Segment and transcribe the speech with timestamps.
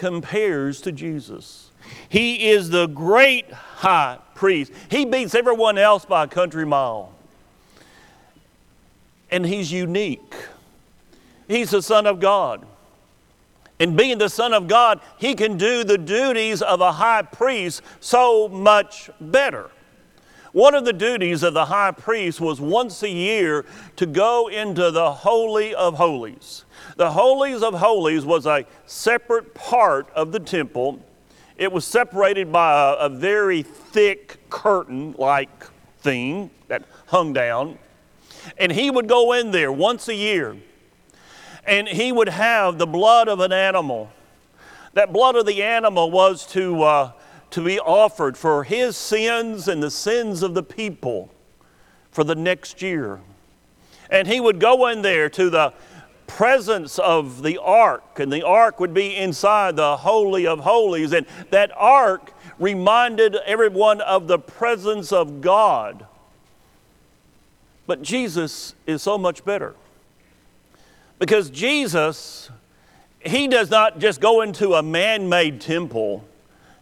[0.00, 1.70] compares to Jesus.
[2.08, 4.72] He is the great high priest.
[4.90, 7.12] He beats everyone else by a country mile.
[9.30, 10.34] And he's unique.
[11.46, 12.66] He's the Son of God.
[13.78, 17.82] And being the Son of God, he can do the duties of a high priest
[18.00, 19.70] so much better.
[20.52, 24.90] One of the duties of the high priest was once a year to go into
[24.90, 26.64] the Holy of Holies.
[27.00, 31.02] The Holies of Holies was a separate part of the temple.
[31.56, 35.48] It was separated by a, a very thick curtain like
[36.00, 37.78] thing that hung down.
[38.58, 40.58] And he would go in there once a year
[41.64, 44.10] and he would have the blood of an animal.
[44.92, 47.12] That blood of the animal was to, uh,
[47.52, 51.30] to be offered for his sins and the sins of the people
[52.10, 53.20] for the next year.
[54.10, 55.72] And he would go in there to the
[56.30, 61.12] presence of the ark, and the ark would be inside the Holy of Holies.
[61.12, 66.06] And that ark reminded everyone of the presence of God.
[67.86, 69.74] But Jesus is so much better.
[71.18, 72.48] Because Jesus,
[73.18, 76.24] He does not just go into a man made temple,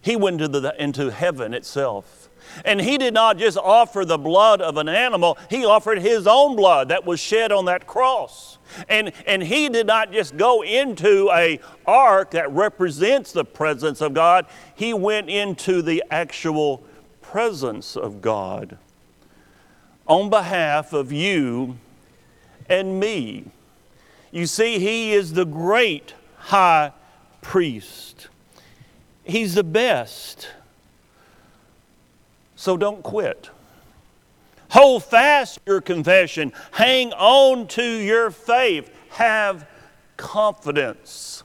[0.03, 2.18] He went into, the, into heaven itself.
[2.65, 6.57] And He did not just offer the blood of an animal, He offered His own
[6.57, 8.59] blood that was shed on that cross.
[8.89, 14.15] And, and He did not just go into a ark that represents the presence of
[14.15, 16.85] God, He went into the actual
[17.23, 18.79] presence of God
[20.07, 21.77] on behalf of you
[22.69, 23.45] and me.
[24.31, 26.93] You see, he is the great high
[27.43, 28.29] priest.
[29.25, 30.49] He's the best.
[32.59, 33.51] So don't quit.
[34.71, 36.53] Hold fast your confession.
[36.73, 38.91] Hang on to your faith.
[39.11, 39.65] Have
[40.17, 41.45] confidence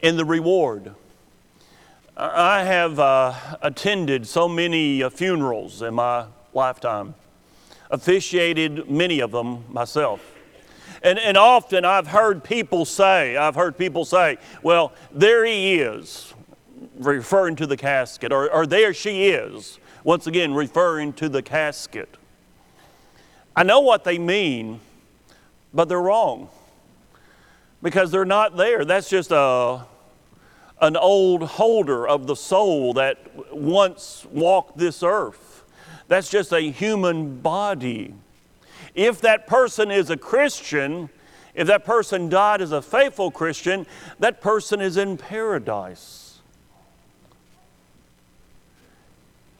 [0.00, 0.94] in the reward.
[2.16, 7.16] I have uh, attended so many uh, funerals in my lifetime,
[7.90, 10.20] officiated many of them myself.
[11.02, 16.34] And, and often I've heard people say, I've heard people say, well, there he is,
[16.98, 22.16] referring to the casket, or, or there she is, once again, referring to the casket.
[23.54, 24.80] I know what they mean,
[25.74, 26.48] but they're wrong
[27.82, 28.84] because they're not there.
[28.84, 29.84] That's just a,
[30.80, 35.64] an old holder of the soul that once walked this earth.
[36.08, 38.14] That's just a human body.
[38.94, 41.08] If that person is a Christian,
[41.54, 43.86] if that person died as a faithful Christian,
[44.18, 46.19] that person is in paradise.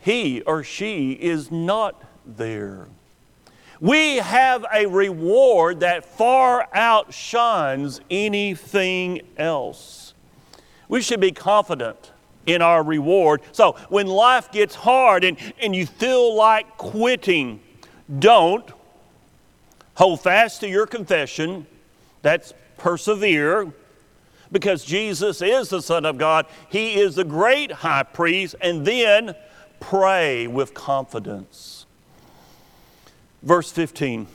[0.01, 2.89] He or she is not there.
[3.81, 10.15] We have a reward that far outshines anything else.
[10.89, 12.13] We should be confident
[12.47, 13.43] in our reward.
[13.53, 17.61] So when life gets hard and, and you feel like quitting,
[18.19, 18.71] don't
[20.01, 21.67] Hold fast to your confession.
[22.23, 23.71] That's persevere
[24.51, 26.47] because Jesus is the Son of God.
[26.71, 28.55] He is the great high priest.
[28.63, 29.35] And then
[29.81, 31.87] pray with confidence.
[33.43, 34.27] Verse 15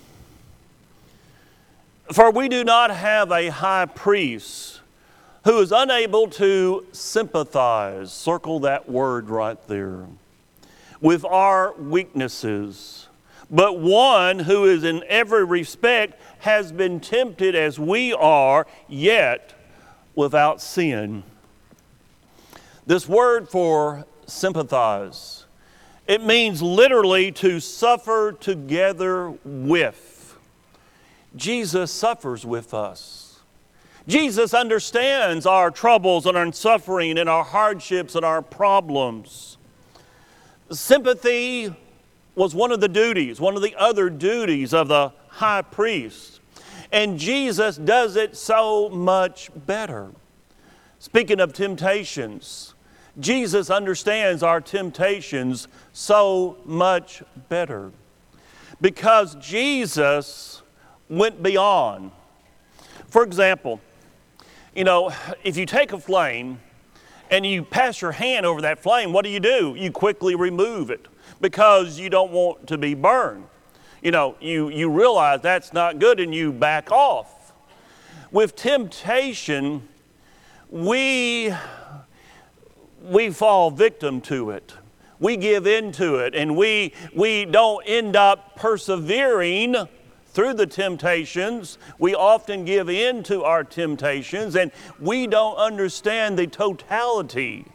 [2.11, 4.81] For we do not have a high priest
[5.43, 10.05] who is unable to sympathize, circle that word right there,
[10.99, 13.05] with our weaknesses
[13.49, 19.53] but one who is in every respect has been tempted as we are, yet
[20.15, 21.23] without sin.
[22.85, 25.45] This word for sympathize,
[26.07, 30.37] it means literally to suffer together with.
[31.35, 33.39] Jesus suffers with us.
[34.07, 39.57] Jesus understands our troubles and our suffering and our hardships and our problems.
[40.71, 41.73] Sympathy
[42.35, 46.39] was one of the duties, one of the other duties of the high priest.
[46.91, 50.11] And Jesus does it so much better.
[50.99, 52.74] Speaking of temptations,
[53.19, 57.91] Jesus understands our temptations so much better
[58.81, 60.61] because Jesus
[61.09, 62.11] went beyond.
[63.07, 63.79] For example,
[64.75, 65.11] you know,
[65.43, 66.59] if you take a flame
[67.31, 69.75] and you pass your hand over that flame, what do you do?
[69.77, 71.07] You quickly remove it
[71.39, 73.45] because you don't want to be burned.
[74.01, 77.53] You know, you, you realize that's not good and you back off.
[78.31, 79.87] With temptation,
[80.69, 81.53] we,
[83.05, 84.73] we fall victim to it.
[85.19, 89.75] We give in to it and we, we don't end up persevering
[90.35, 94.69] through the temptations, we often give in to our temptations and
[94.99, 97.65] we don't understand the totality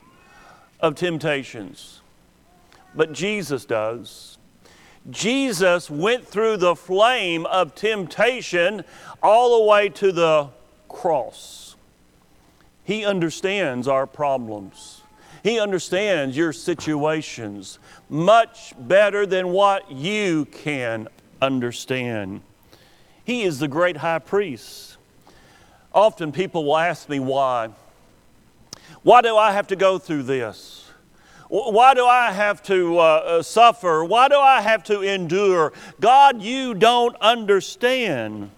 [0.78, 2.02] of temptations.
[2.94, 4.36] But Jesus does.
[5.08, 8.84] Jesus went through the flame of temptation
[9.22, 10.50] all the way to the
[10.86, 11.76] cross.
[12.84, 14.99] He understands our problems.
[15.42, 17.78] He understands your situations
[18.08, 21.08] much better than what you can
[21.40, 22.42] understand.
[23.24, 24.96] He is the great high priest.
[25.94, 27.70] Often people will ask me why.
[29.02, 30.90] Why do I have to go through this?
[31.48, 34.04] Why do I have to uh, uh, suffer?
[34.04, 35.72] Why do I have to endure?
[35.98, 38.50] God, you don't understand.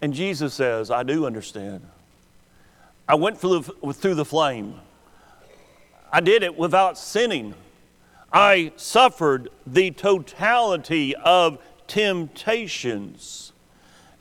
[0.00, 1.86] And Jesus says, I do understand.
[3.06, 4.80] I went through the, through the flame.
[6.10, 7.54] I did it without sinning.
[8.32, 13.52] I suffered the totality of temptations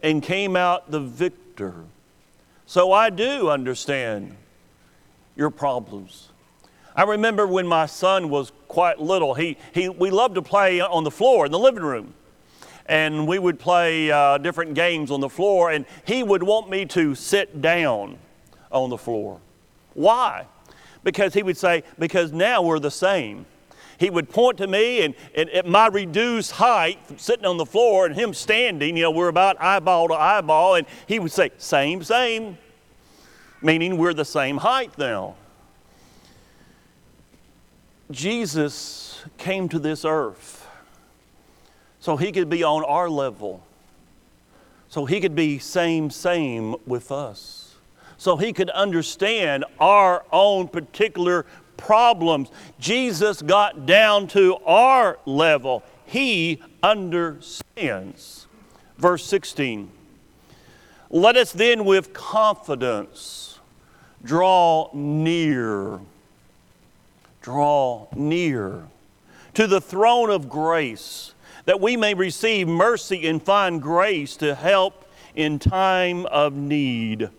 [0.01, 1.74] and came out the victor.
[2.66, 4.36] So I do understand
[5.36, 6.30] your problems.
[6.95, 11.04] I remember when my son was quite little, he, he, we loved to play on
[11.04, 12.13] the floor in the living room.
[12.88, 16.86] And we would play uh, different games on the floor, and he would want me
[16.86, 18.18] to sit down
[18.72, 19.42] on the floor.
[19.94, 20.45] Why?
[21.07, 23.45] Because he would say, Because now we're the same
[23.98, 28.06] he would point to me and, and at my reduced height, sitting on the floor,
[28.06, 32.04] and him standing, you know, we're about eyeball to eyeball, and he would say, Same,
[32.04, 32.57] same,
[33.62, 35.36] meaning we're the same height now.
[38.12, 40.68] Jesus came to this earth
[42.00, 43.63] so he could be on our level,
[44.89, 47.56] so he could be same, same with us,
[48.18, 51.46] so he could understand our own particular
[51.78, 52.50] problems.
[52.80, 55.84] Jesus got down to our level.
[56.06, 58.48] He understands.
[58.98, 59.92] Verse 16
[61.10, 63.60] Let us then with confidence
[64.24, 66.00] draw near,
[67.42, 68.84] draw near
[69.54, 71.34] to the throne of grace
[71.66, 75.06] that we may receive mercy and find grace to help
[75.36, 77.30] in time of need.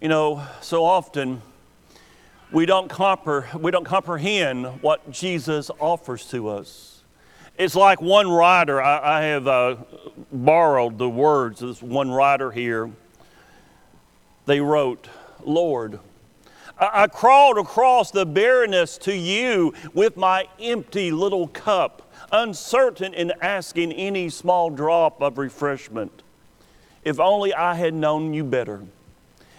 [0.00, 1.40] You know, so often
[2.52, 7.02] we don't, compre- we don't comprehend what Jesus offers to us.
[7.56, 9.76] It's like one writer, I, I have uh,
[10.30, 12.90] borrowed the words of this one writer here.
[14.44, 15.08] They wrote,
[15.42, 15.98] Lord,
[16.78, 23.32] I, I crawled across the barrenness to you with my empty little cup, uncertain in
[23.40, 26.22] asking any small drop of refreshment.
[27.02, 28.82] If only I had known you better.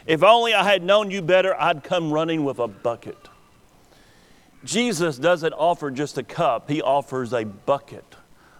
[0.07, 3.18] If only I had known you better, I'd come running with a bucket.
[4.63, 8.15] Jesus doesn't offer just a cup, He offers a bucket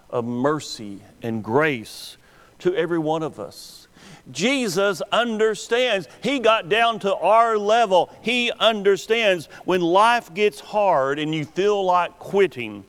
[0.10, 2.18] of mercy and grace
[2.60, 3.88] to every one of us.
[4.30, 6.08] Jesus understands.
[6.22, 8.14] He got down to our level.
[8.22, 12.84] He understands when life gets hard and you feel like quitting,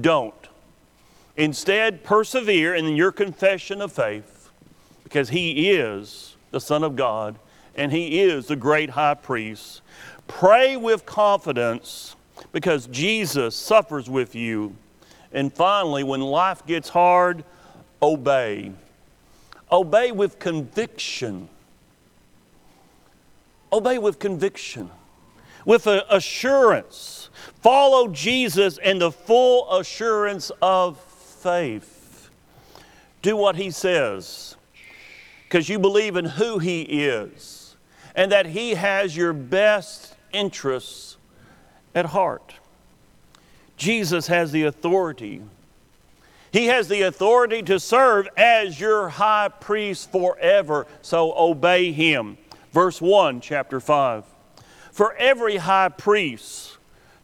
[0.00, 0.34] don't.
[1.36, 4.50] Instead, persevere in your confession of faith
[5.02, 7.36] because He is the Son of God
[7.76, 9.82] and He is the great high priest.
[10.26, 12.16] Pray with confidence
[12.52, 14.74] because Jesus suffers with you.
[15.32, 17.44] And finally, when life gets hard,
[18.02, 18.72] obey.
[19.70, 21.48] Obey with conviction.
[23.72, 24.90] Obey with conviction,
[25.64, 27.28] with assurance.
[27.60, 32.30] Follow Jesus and the full assurance of faith.
[33.22, 34.56] Do what He says
[35.44, 37.55] because you believe in who He is
[38.16, 41.18] and that He has your best interests
[41.94, 42.54] at heart.
[43.76, 45.42] Jesus has the authority.
[46.50, 52.38] He has the authority to serve as your high priest forever, so obey Him.
[52.72, 54.24] Verse 1, chapter 5.
[54.90, 56.78] For every high priest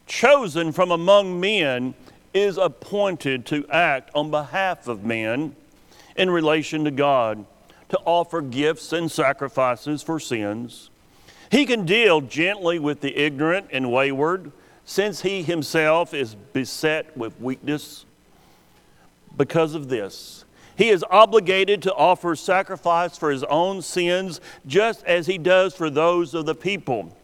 [0.05, 1.95] chosen from among men
[2.33, 5.55] is appointed to act on behalf of men
[6.15, 7.45] in relation to God
[7.93, 10.89] to offer gifts and sacrifices for sins.
[11.51, 14.51] He can deal gently with the ignorant and wayward,
[14.83, 18.05] since he himself is beset with weakness.
[19.37, 20.43] Because of this,
[20.75, 25.91] he is obligated to offer sacrifice for his own sins, just as he does for
[25.91, 27.15] those of the people.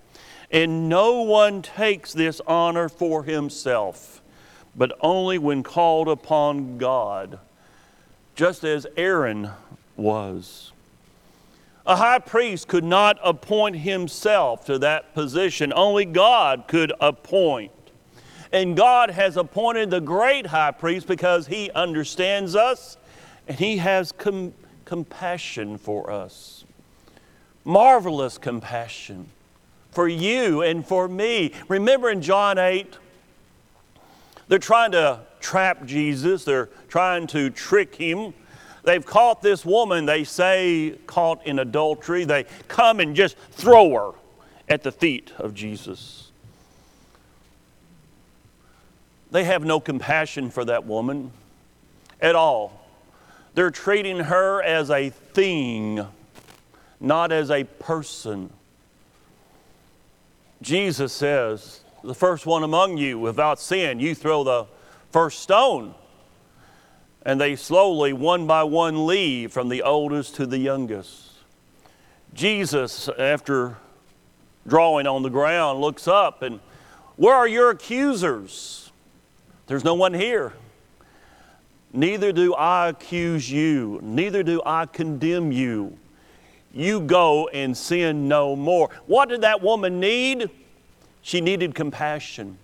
[0.51, 4.21] And no one takes this honor for himself,
[4.75, 7.39] but only when called upon God,
[8.35, 9.49] just as Aaron
[9.99, 10.71] was.
[11.85, 17.71] A high priest could not appoint himself to that position, only God could appoint.
[18.51, 22.97] And God has appointed the great high priest because he understands us
[23.49, 24.53] and He has com-
[24.85, 26.63] compassion for us.
[27.65, 29.27] Marvelous compassion
[29.91, 31.51] for you and for me.
[31.67, 32.95] Remember in John 8,
[34.47, 38.33] they're trying to trap Jesus, they're trying to trick him.
[38.89, 42.23] They've caught this woman, they say, caught in adultery.
[42.25, 44.11] They come and just throw her
[44.67, 46.31] at the feet of Jesus.
[49.29, 51.29] They have no compassion for that woman
[52.19, 52.83] at all.
[53.53, 56.03] They're treating her as a thing,
[56.99, 58.49] not as a person.
[60.63, 64.65] Jesus says, The first one among you without sin, you throw the
[65.11, 65.93] first stone.
[67.23, 71.29] And they slowly, one by one, leave from the oldest to the youngest.
[72.33, 73.77] Jesus, after
[74.67, 76.59] drawing on the ground, looks up and,
[77.17, 78.91] Where are your accusers?
[79.67, 80.53] There's no one here.
[81.91, 85.97] Neither do I accuse you, neither do I condemn you.
[86.71, 88.89] You go and sin no more.
[89.07, 90.49] What did that woman need?
[91.21, 92.59] She needed compassion.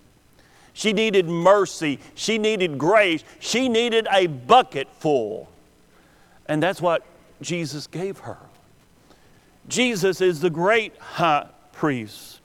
[0.76, 2.00] She needed mercy.
[2.16, 3.24] She needed grace.
[3.40, 5.50] She needed a bucket full.
[6.48, 7.02] And that's what
[7.42, 8.38] Jesus gave her.
[9.70, 12.42] Jesus is the great high priest.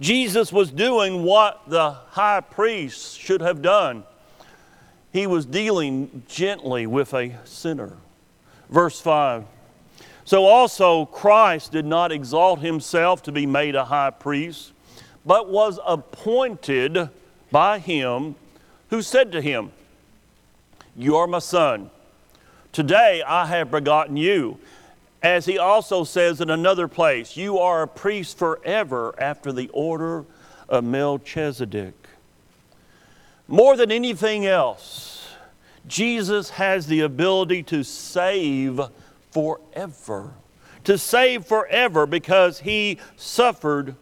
[0.00, 4.02] Jesus was doing what the high priest should have done.
[5.12, 7.96] He was dealing gently with a sinner.
[8.68, 9.44] Verse 5
[10.24, 14.72] So also Christ did not exalt himself to be made a high priest,
[15.24, 17.08] but was appointed
[17.50, 18.34] by him
[18.90, 19.72] who said to him,
[20.96, 21.90] You are my son.
[22.72, 24.58] Today I have begotten you.
[25.22, 30.24] As he also says in another place, You are a priest forever after the order
[30.68, 31.94] of Melchizedek.
[33.48, 35.26] More than anything else,
[35.86, 38.80] Jesus has the ability to save
[39.30, 40.32] forever.
[40.84, 43.96] To save forever because he suffered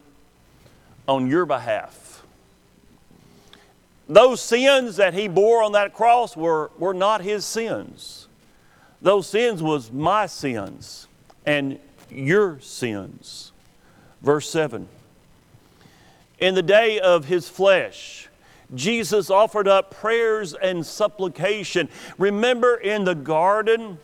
[1.07, 2.06] on your behalf.
[4.09, 8.27] Those sins that he bore on that cross were, were not his sins.
[9.01, 11.07] Those sins was my sins
[11.45, 13.51] and your sins.
[14.21, 14.87] Verse 7.
[16.39, 18.29] In the day of his flesh,
[18.73, 21.89] Jesus offered up prayers and supplication.
[22.17, 23.97] Remember in the garden,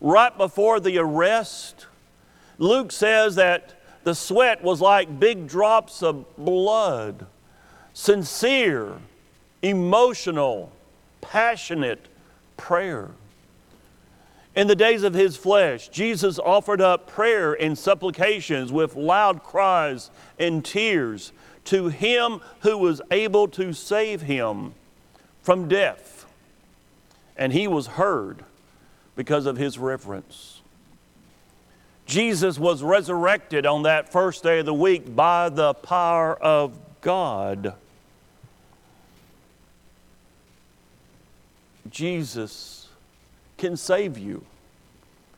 [0.00, 1.86] right before the arrest,
[2.58, 3.74] Luke says that
[4.04, 7.26] the sweat was like big drops of blood.
[7.92, 8.94] Sincere,
[9.62, 10.72] emotional,
[11.20, 12.06] passionate
[12.56, 13.10] prayer.
[14.54, 20.10] In the days of his flesh, Jesus offered up prayer and supplications with loud cries
[20.38, 21.32] and tears
[21.64, 24.74] to him who was able to save him
[25.42, 26.26] from death.
[27.36, 28.44] And he was heard
[29.16, 30.60] because of his reverence.
[32.04, 37.74] Jesus was resurrected on that first day of the week by the power of God.
[41.92, 42.88] Jesus
[43.56, 44.44] can save you.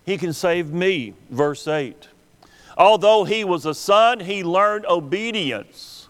[0.06, 1.12] He can save me.
[1.30, 2.08] Verse 8.
[2.78, 6.04] Although he was a son, he learned obedience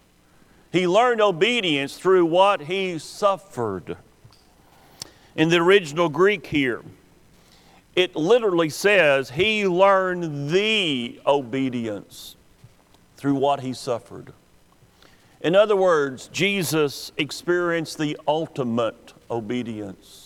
[0.75, 3.97] he learned obedience through what he suffered.
[5.37, 6.83] In the original Greek here,
[7.95, 12.35] it literally says he learned the obedience
[13.17, 14.33] through what he suffered.
[15.41, 20.24] In other words, Jesus experienced the ultimate obedience,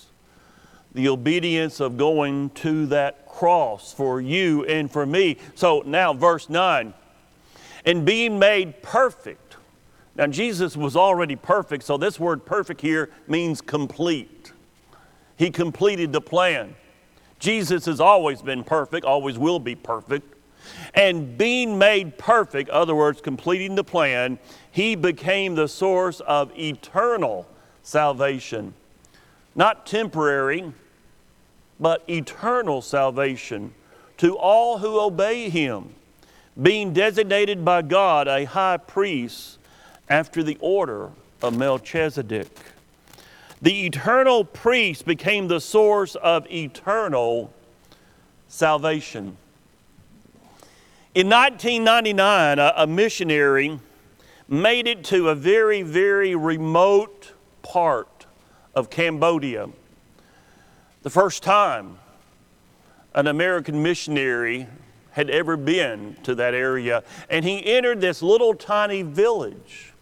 [0.92, 5.37] the obedience of going to that cross for you and for me.
[5.54, 6.95] So now, verse 9,
[7.85, 9.49] and being made perfect
[10.18, 14.52] now, Jesus was already perfect, so this word perfect here means complete.
[15.37, 16.75] He completed the plan.
[17.38, 20.35] Jesus has always been perfect, always will be perfect.
[20.92, 24.40] And being made perfect, other words, completing the plan,
[24.73, 27.47] he became the source of eternal
[27.85, 28.75] salvation.
[29.58, 30.72] Not temporary,
[31.80, 33.74] but eternal salvation
[34.18, 35.96] to all who obey him.
[36.62, 39.58] Being designated by God a high priest
[40.08, 41.10] after the order
[41.42, 42.56] of Melchizedek.
[43.60, 47.52] The eternal priest became the source of eternal
[48.46, 49.36] salvation.
[51.16, 53.80] In 1999, a, a missionary
[54.48, 58.17] made it to a very, very remote part
[58.78, 59.68] of Cambodia.
[61.02, 61.99] The first time
[63.12, 64.68] an American missionary
[65.11, 67.02] had ever been to that area.
[67.28, 69.92] And he entered this little tiny village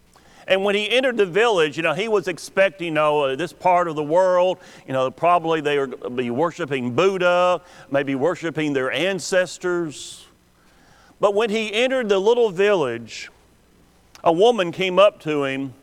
[0.47, 3.51] And when he entered the village, you know, he was expecting, you know, uh, this
[3.51, 8.89] part of the world, you know, probably they would be worshiping Buddha, maybe worshiping their
[8.89, 10.25] ancestors.
[11.19, 13.29] But when he entered the little village,
[14.23, 15.73] a woman came up to him,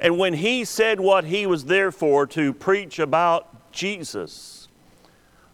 [0.00, 4.68] and when he said what he was there for, to preach about Jesus,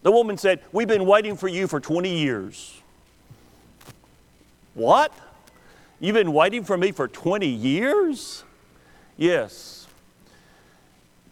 [0.03, 2.83] the woman said, We've been waiting for you for 20 years.
[4.75, 5.13] What?
[6.01, 8.45] You've been waiting for me for 20 years?
[9.17, 9.87] Yes.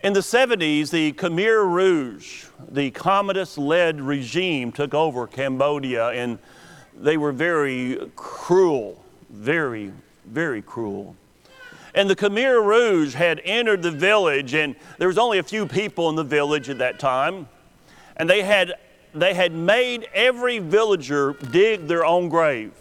[0.03, 6.39] In the 70s, the Khmer Rouge, the communist led regime, took over Cambodia, and
[6.99, 9.93] they were very cruel, very,
[10.25, 11.15] very cruel.
[11.95, 16.09] And the Khmer Rouge had entered the village, and there was only a few people
[16.09, 17.49] in the village at that time.
[18.17, 18.75] And they had,
[19.15, 22.73] they had made every villager dig their own grave.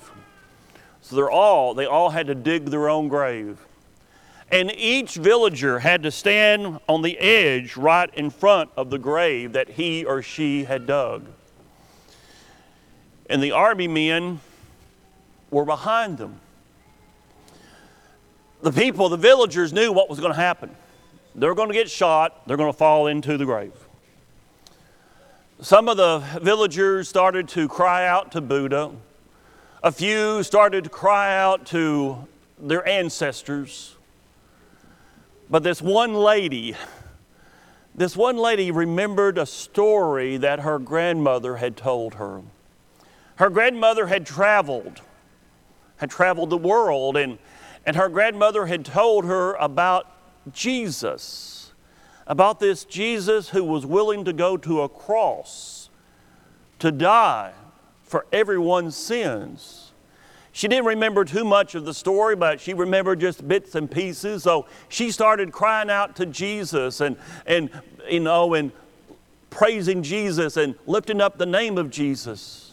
[1.01, 3.57] So they're all, they all had to dig their own grave.
[4.49, 9.53] And each villager had to stand on the edge right in front of the grave
[9.53, 11.25] that he or she had dug.
[13.29, 14.41] And the army men
[15.49, 16.39] were behind them.
[18.61, 20.69] The people, the villagers knew what was going to happen.
[21.33, 23.73] They're going to get shot, they're going to fall into the grave.
[25.61, 28.91] Some of the villagers started to cry out to Buddha.
[29.83, 32.27] A few started to cry out to
[32.59, 33.95] their ancestors.
[35.49, 36.75] But this one lady,
[37.95, 42.41] this one lady remembered a story that her grandmother had told her.
[43.35, 45.01] Her grandmother had traveled,
[45.97, 47.39] had traveled the world, and,
[47.85, 50.07] and her grandmother had told her about
[50.51, 51.71] Jesus,
[52.27, 55.89] about this Jesus who was willing to go to a cross
[56.79, 57.53] to die
[58.03, 59.91] for everyone's sins.
[60.51, 64.43] She didn't remember too much of the story, but she remembered just bits and pieces.
[64.43, 67.69] So she started crying out to Jesus and, and
[68.09, 68.71] you know, and
[69.49, 72.70] praising Jesus and lifting up the name of Jesus.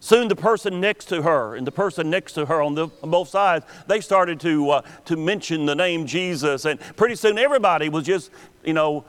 [0.00, 3.10] Soon the person next to her and the person next to her on, the, on
[3.10, 6.64] both sides, they started to, uh, to mention the name Jesus.
[6.64, 8.30] And pretty soon everybody was just,
[8.64, 9.04] you know,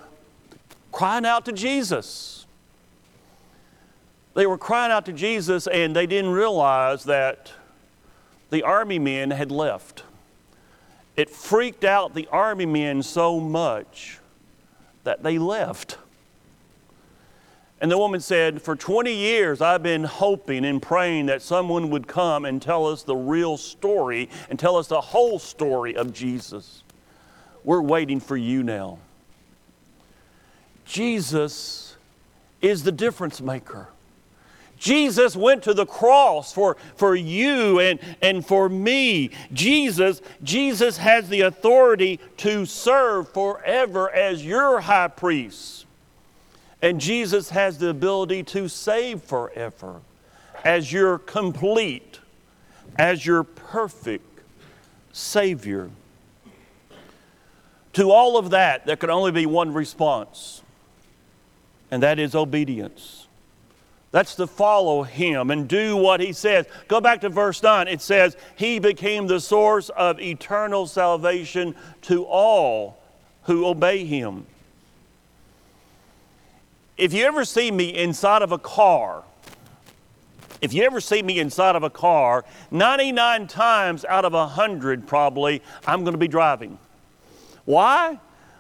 [0.92, 2.48] crying out to Jesus.
[4.34, 7.52] They were crying out to Jesus and they didn't realize that
[8.50, 10.04] the army men had left.
[11.16, 14.20] It freaked out the army men so much
[15.04, 15.98] that they left.
[17.82, 22.08] And the woman said, For 20 years, I've been hoping and praying that someone would
[22.08, 26.84] come and tell us the real story and tell us the whole story of Jesus.
[27.64, 29.00] We're waiting for you now.
[30.86, 31.96] Jesus
[32.62, 33.88] is the difference maker.
[34.78, 39.30] Jesus went to the cross for, for you and, and for me.
[39.52, 45.86] Jesus, Jesus has the authority to serve forever as your high priest.
[46.82, 50.02] And Jesus has the ability to save forever
[50.64, 52.20] as your complete,
[52.98, 54.26] as your perfect
[55.12, 55.90] Savior.
[57.94, 60.62] To all of that, there can only be one response,
[61.92, 63.28] and that is obedience.
[64.12, 66.66] That's to follow him and do what he says.
[66.88, 67.88] Go back to verse 9.
[67.88, 72.98] It says, He became the source of eternal salvation to all
[73.44, 74.48] who obey him.
[77.00, 79.24] If you ever see me inside of a car,
[80.62, 85.62] if you ever see me inside of a car, 99 times out of 100 probably,
[85.88, 86.78] I'm going to be driving.
[87.64, 88.20] Why?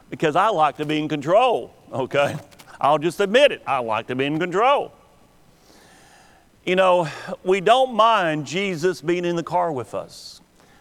[0.10, 2.38] Because I like to be in control, okay?
[2.80, 3.62] I'll just admit it.
[3.68, 4.94] I like to be in control.
[6.66, 7.10] You know,
[7.44, 10.40] we don't mind Jesus being in the car with us.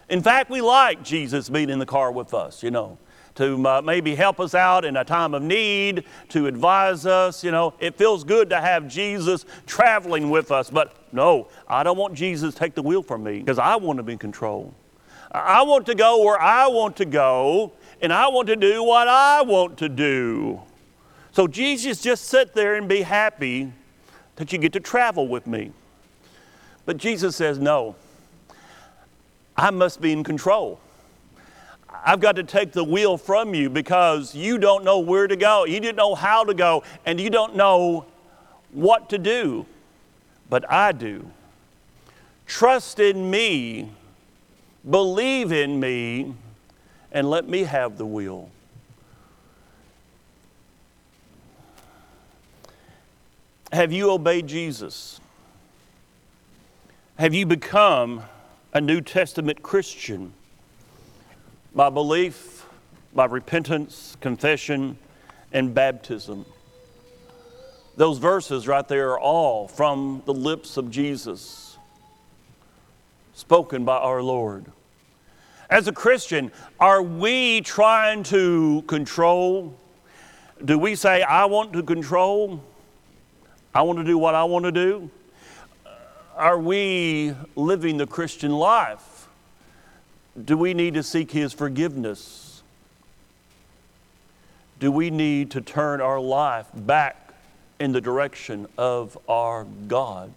[0.08, 2.98] In fact, we like Jesus being in the car with us, you know,
[3.38, 7.44] to uh, maybe help us out in a time of need, to advise us.
[7.44, 11.96] You know, it feels good to have Jesus traveling with us, but no, I don't
[11.96, 14.74] want Jesus to take the wheel from me because I want to be in control.
[15.30, 17.72] I want to go where I want to go,
[18.02, 20.60] and I want to do what I want to do.
[21.30, 23.72] So Jesus just sit there and be happy
[24.34, 25.70] that you get to travel with me.
[26.86, 27.94] But Jesus says, No,
[29.56, 30.80] I must be in control.
[32.08, 35.66] I've got to take the wheel from you because you don't know where to go.
[35.66, 38.06] You didn't know how to go, and you don't know
[38.72, 39.66] what to do.
[40.48, 41.30] But I do.
[42.46, 43.92] Trust in me,
[44.88, 46.34] believe in me,
[47.12, 48.48] and let me have the wheel.
[53.70, 55.20] Have you obeyed Jesus?
[57.18, 58.22] Have you become
[58.72, 60.32] a New Testament Christian?
[61.74, 62.66] By belief,
[63.14, 64.98] by repentance, confession,
[65.52, 66.44] and baptism.
[67.96, 71.76] Those verses right there are all from the lips of Jesus,
[73.34, 74.66] spoken by our Lord.
[75.68, 79.76] As a Christian, are we trying to control?
[80.64, 82.62] Do we say, I want to control?
[83.74, 85.10] I want to do what I want to do?
[86.36, 89.17] Are we living the Christian life?
[90.44, 92.62] Do we need to seek His forgiveness?
[94.78, 97.28] Do we need to turn our life back
[97.78, 100.32] in the direction of our God.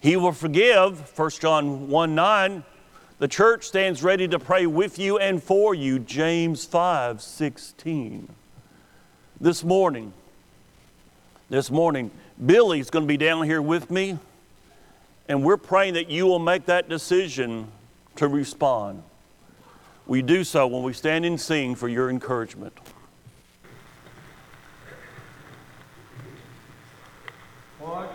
[0.00, 2.64] He will forgive, 1 John 1 9.
[3.18, 8.28] The church stands ready to pray with you and for you, James 5 16.
[9.40, 10.12] This morning,
[11.48, 12.10] this morning,
[12.44, 14.18] Billy's going to be down here with me,
[15.28, 17.68] and we're praying that you will make that decision
[18.20, 19.02] to respond.
[20.06, 22.74] We do so when we stand and sing for your encouragement.
[27.78, 28.09] What?